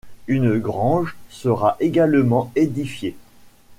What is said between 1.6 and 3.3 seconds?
également édifiée.